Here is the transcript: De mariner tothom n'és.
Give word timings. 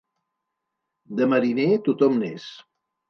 De 1.19 1.27
mariner 1.35 1.69
tothom 1.91 2.21
n'és. 2.25 2.49